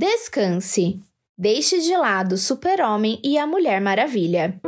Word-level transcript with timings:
Descanse. 0.00 0.98
Deixe 1.36 1.78
de 1.78 1.94
lado 1.94 2.32
o 2.32 2.38
Super-Homem 2.38 3.20
e 3.22 3.36
a 3.36 3.46
Mulher 3.46 3.82
Maravilha. 3.82 4.58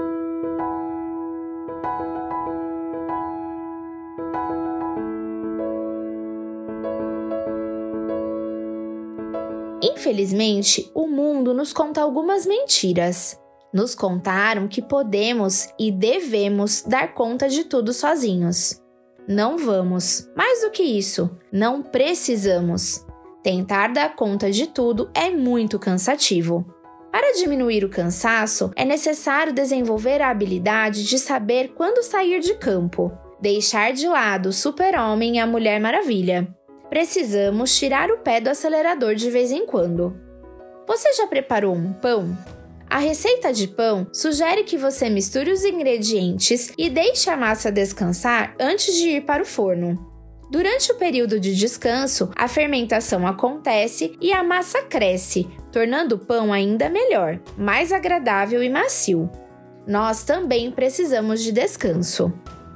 Infelizmente, 9.83 10.91
o 10.95 11.07
mundo 11.07 11.55
nos 11.55 11.73
conta 11.73 12.03
algumas 12.03 12.45
mentiras. 12.45 13.41
Nos 13.73 13.95
contaram 13.95 14.69
que 14.69 14.83
podemos 14.83 15.71
e 15.79 15.91
devemos 15.91 16.83
dar 16.83 17.15
conta 17.15 17.49
de 17.49 17.65
tudo 17.65 17.95
sozinhos. 17.95 18.83
Não 19.27 19.57
vamos. 19.57 20.29
Mais 20.37 20.61
do 20.61 20.71
que 20.71 20.83
isso, 20.83 21.31
não 21.51 21.83
precisamos. 21.83 23.07
Tentar 23.43 23.89
dar 23.89 24.15
conta 24.15 24.51
de 24.51 24.69
tudo 24.69 25.11
é 25.13 25.31
muito 25.31 25.79
cansativo. 25.79 26.65
Para 27.11 27.35
diminuir 27.35 27.85
o 27.85 27.91
cansaço, 27.91 28.71
é 28.77 28.85
necessário 28.85 29.53
desenvolver 29.53 30.23
a 30.23 30.31
habilidade 30.31 31.05
de 31.05 31.19
saber 31.19 31.75
quando 31.75 32.03
sair 32.03 32.41
de 32.41 32.55
campo, 32.55 33.13
deixar 33.41 33.93
de 33.93 34.07
lado 34.07 34.51
o 34.51 34.53
Super-Homem 34.53 35.37
e 35.37 35.39
a 35.41 35.47
Mulher 35.47 35.81
Maravilha. 35.81 36.49
Precisamos 36.89 37.77
tirar 37.77 38.11
o 38.11 38.19
pé 38.19 38.41
do 38.41 38.49
acelerador 38.49 39.15
de 39.15 39.31
vez 39.31 39.51
em 39.51 39.67
quando. 39.67 40.17
Você 40.87 41.13
já 41.13 41.27
preparou 41.27 41.75
um 41.75 41.93
pão? 41.93 42.37
A 42.89 42.99
receita 42.99 43.53
de 43.53 43.67
pão 43.67 44.07
sugere 44.13 44.63
que 44.63 44.77
você 44.77 45.09
misture 45.11 45.51
os 45.51 45.65
ingredientes 45.65 46.73
e 46.79 46.89
deixe 46.89 47.29
a 47.29 47.37
massa 47.37 47.73
descansar 47.73 48.55
antes 48.61 48.95
de 48.95 49.09
ir 49.09 49.25
para 49.25 49.43
o 49.43 49.47
forno. 49.47 50.12
Durante 50.53 50.93
o 50.93 50.97
período 50.97 51.41
de 51.41 51.57
descanso, 51.57 52.31
a 52.37 52.47
fermentação 52.47 53.27
acontece 53.27 54.19
e 54.21 54.35
a 54.35 54.45
massa 54.45 54.83
cresce, 54.83 55.49
tornando 55.73 56.17
o 56.17 56.19
pão 56.19 56.53
ainda 56.53 56.91
melhor, 56.91 57.41
mais 57.57 57.91
agradável 57.91 58.63
e 58.63 58.69
macio. 58.69 59.31
Nós 59.87 60.25
também 60.25 60.71
precisamos 60.71 61.43
de 61.43 61.53
descanso. 61.53 62.31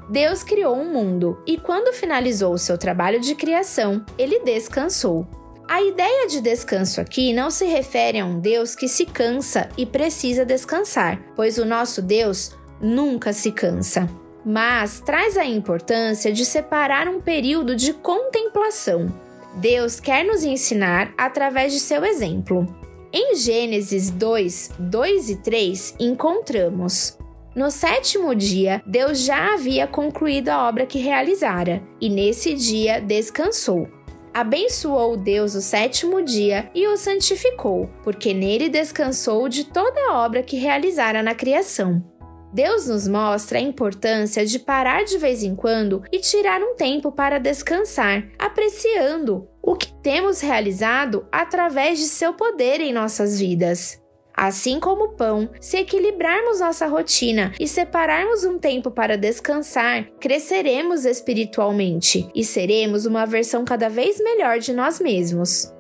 Deus 0.08 0.42
criou 0.42 0.74
um 0.74 0.90
mundo 0.90 1.38
e, 1.46 1.58
quando 1.58 1.92
finalizou 1.92 2.54
o 2.54 2.58
seu 2.58 2.78
trabalho 2.78 3.20
de 3.20 3.34
criação, 3.34 4.02
ele 4.16 4.40
descansou. 4.40 5.28
A 5.68 5.82
ideia 5.82 6.26
de 6.28 6.40
descanso 6.40 6.98
aqui 6.98 7.34
não 7.34 7.50
se 7.50 7.66
refere 7.66 8.18
a 8.18 8.24
um 8.24 8.40
Deus 8.40 8.74
que 8.74 8.88
se 8.88 9.04
cansa 9.04 9.68
e 9.76 9.84
precisa 9.84 10.46
descansar, 10.46 11.20
pois 11.36 11.58
o 11.58 11.66
nosso 11.66 12.00
Deus 12.00 12.56
nunca 12.80 13.34
se 13.34 13.52
cansa 13.52 14.08
mas 14.48 15.00
traz 15.00 15.36
a 15.36 15.44
importância 15.44 16.32
de 16.32 16.44
separar 16.44 17.08
um 17.08 17.20
período 17.20 17.74
de 17.74 17.92
contemplação. 17.92 19.12
Deus 19.56 19.98
quer 19.98 20.24
nos 20.24 20.44
ensinar 20.44 21.12
através 21.18 21.72
de 21.72 21.80
seu 21.80 22.04
exemplo. 22.04 22.64
Em 23.12 23.34
Gênesis 23.34 24.08
2, 24.08 24.70
2 24.78 25.30
e 25.30 25.36
3, 25.36 25.96
encontramos: 25.98 27.18
No 27.56 27.72
sétimo 27.72 28.36
dia, 28.36 28.80
Deus 28.86 29.18
já 29.18 29.54
havia 29.54 29.84
concluído 29.84 30.50
a 30.50 30.68
obra 30.68 30.86
que 30.86 30.98
realizara, 30.98 31.82
e 32.00 32.08
nesse 32.08 32.54
dia 32.54 33.00
descansou. 33.00 33.88
Abençoou 34.32 35.16
Deus 35.16 35.54
o 35.56 35.62
sétimo 35.62 36.22
dia 36.22 36.70
e 36.74 36.86
o 36.86 36.96
santificou, 36.96 37.90
porque 38.04 38.32
nele 38.34 38.68
descansou 38.68 39.48
de 39.48 39.64
toda 39.64 39.98
a 40.08 40.24
obra 40.24 40.42
que 40.42 40.56
realizara 40.56 41.22
na 41.22 41.34
criação. 41.34 42.04
Deus 42.52 42.86
nos 42.86 43.06
mostra 43.06 43.58
a 43.58 43.62
importância 43.62 44.44
de 44.46 44.58
parar 44.58 45.04
de 45.04 45.18
vez 45.18 45.42
em 45.42 45.54
quando 45.54 46.02
e 46.12 46.18
tirar 46.18 46.60
um 46.62 46.74
tempo 46.74 47.12
para 47.12 47.38
descansar, 47.38 48.28
apreciando 48.38 49.48
o 49.62 49.74
que 49.74 49.92
temos 50.02 50.40
realizado 50.40 51.26
através 51.30 51.98
de 51.98 52.06
seu 52.06 52.32
poder 52.34 52.80
em 52.80 52.92
nossas 52.92 53.38
vidas. 53.38 54.00
Assim 54.36 54.78
como 54.78 55.04
o 55.04 55.12
pão, 55.16 55.48
se 55.60 55.78
equilibrarmos 55.78 56.60
nossa 56.60 56.86
rotina 56.86 57.54
e 57.58 57.66
separarmos 57.66 58.44
um 58.44 58.58
tempo 58.58 58.90
para 58.90 59.16
descansar, 59.16 60.04
cresceremos 60.20 61.06
espiritualmente 61.06 62.28
e 62.34 62.44
seremos 62.44 63.06
uma 63.06 63.24
versão 63.24 63.64
cada 63.64 63.88
vez 63.88 64.20
melhor 64.20 64.58
de 64.58 64.74
nós 64.74 65.00
mesmos. 65.00 65.72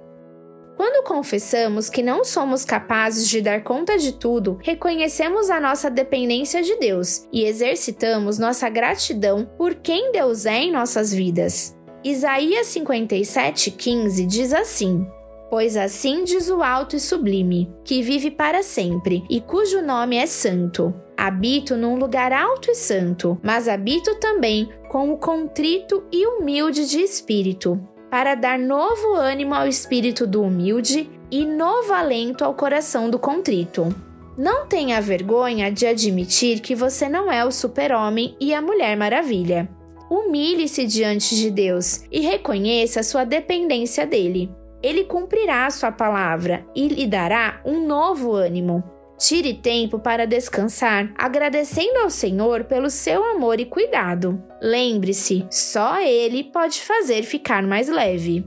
Quando 0.96 1.04
confessamos 1.04 1.90
que 1.90 2.02
não 2.02 2.24
somos 2.24 2.64
capazes 2.64 3.28
de 3.28 3.42
dar 3.42 3.62
conta 3.62 3.98
de 3.98 4.12
tudo, 4.12 4.58
reconhecemos 4.62 5.50
a 5.50 5.60
nossa 5.60 5.90
dependência 5.90 6.62
de 6.62 6.74
Deus 6.76 7.26
e 7.30 7.44
exercitamos 7.44 8.38
nossa 8.38 8.66
gratidão 8.70 9.46
por 9.58 9.74
quem 9.74 10.10
Deus 10.10 10.46
é 10.46 10.62
em 10.62 10.72
nossas 10.72 11.12
vidas. 11.12 11.76
Isaías 12.02 12.68
57,15 12.68 14.26
diz 14.26 14.54
assim: 14.54 15.06
Pois 15.50 15.76
assim 15.76 16.24
diz 16.24 16.48
o 16.48 16.62
Alto 16.62 16.96
e 16.96 17.00
Sublime, 17.00 17.70
que 17.84 18.00
vive 18.00 18.30
para 18.30 18.62
sempre 18.62 19.22
e 19.28 19.38
cujo 19.38 19.82
nome 19.82 20.16
é 20.16 20.26
Santo. 20.26 20.94
Habito 21.14 21.76
num 21.76 21.96
lugar 21.96 22.32
alto 22.32 22.70
e 22.70 22.74
santo, 22.74 23.38
mas 23.42 23.68
habito 23.68 24.14
também 24.14 24.70
com 24.88 25.12
o 25.12 25.18
contrito 25.18 26.04
e 26.10 26.26
humilde 26.26 26.88
de 26.88 27.00
espírito 27.00 27.78
para 28.10 28.34
dar 28.34 28.58
novo 28.58 29.14
ânimo 29.14 29.54
ao 29.54 29.66
espírito 29.66 30.26
do 30.26 30.42
humilde 30.42 31.10
e 31.30 31.44
novo 31.44 31.92
alento 31.92 32.44
ao 32.44 32.54
coração 32.54 33.10
do 33.10 33.18
contrito. 33.18 33.94
Não 34.36 34.66
tenha 34.66 35.00
vergonha 35.00 35.72
de 35.72 35.86
admitir 35.86 36.60
que 36.60 36.74
você 36.74 37.08
não 37.08 37.32
é 37.32 37.44
o 37.44 37.50
super-homem 37.50 38.36
e 38.38 38.54
a 38.54 38.60
Mulher 38.60 38.96
Maravilha. 38.96 39.68
Humilhe-se 40.10 40.86
diante 40.86 41.34
de 41.34 41.50
Deus 41.50 42.04
e 42.12 42.20
reconheça 42.20 43.02
sua 43.02 43.24
dependência 43.24 44.06
dele. 44.06 44.50
Ele 44.82 45.04
cumprirá 45.04 45.68
sua 45.70 45.90
palavra 45.90 46.64
e 46.76 46.86
lhe 46.86 47.06
dará 47.06 47.60
um 47.64 47.86
novo 47.86 48.32
ânimo. 48.32 48.84
Tire 49.18 49.54
tempo 49.54 49.98
para 49.98 50.26
descansar, 50.26 51.10
agradecendo 51.16 52.00
ao 52.00 52.10
Senhor 52.10 52.64
pelo 52.64 52.90
seu 52.90 53.24
amor 53.24 53.58
e 53.58 53.64
cuidado. 53.64 54.42
Lembre-se, 54.60 55.46
só 55.50 56.00
Ele 56.00 56.44
pode 56.44 56.82
fazer 56.82 57.22
ficar 57.22 57.62
mais 57.62 57.88
leve. 57.88 58.44